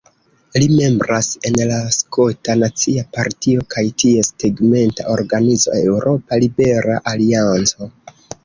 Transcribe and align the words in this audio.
Li 0.61 0.67
membras 0.77 1.27
en 1.49 1.57
la 1.71 1.77
Skota 1.97 2.55
Nacia 2.63 3.03
Partio 3.17 3.67
kaj 3.75 3.85
ties 4.05 4.33
tegmenta 4.45 5.07
organizo 5.17 5.77
Eŭropa 5.83 6.45
Libera 6.47 7.01
Alianco. 7.13 7.95